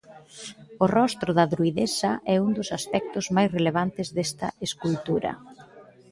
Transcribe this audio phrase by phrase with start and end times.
[0.83, 5.31] O rostro da Druidesa é un dos aspectos mais relevantes desta escultura.